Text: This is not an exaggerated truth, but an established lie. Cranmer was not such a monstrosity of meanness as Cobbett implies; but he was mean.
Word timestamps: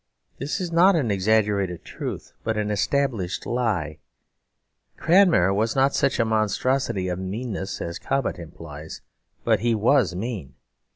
This 0.39 0.59
is 0.59 0.71
not 0.71 0.95
an 0.95 1.11
exaggerated 1.11 1.85
truth, 1.85 2.33
but 2.43 2.57
an 2.57 2.71
established 2.71 3.45
lie. 3.45 3.99
Cranmer 4.97 5.53
was 5.53 5.75
not 5.75 5.93
such 5.93 6.19
a 6.19 6.25
monstrosity 6.25 7.07
of 7.07 7.19
meanness 7.19 7.79
as 7.81 7.99
Cobbett 7.99 8.39
implies; 8.39 9.01
but 9.43 9.59
he 9.59 9.75
was 9.75 10.15
mean. 10.15 10.55